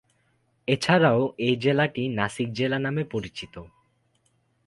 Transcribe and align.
এছাড়াও 0.67 1.21
এই 1.37 1.55
জেলাটি 1.55 2.03
"নাসিক 2.09 2.47
জেলা" 2.53 2.77
নামে 2.79 3.03
পরিচিত। 3.03 3.55